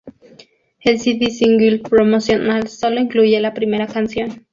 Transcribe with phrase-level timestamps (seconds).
[0.79, 4.47] El cd single promocional sólo incluye la primera canción.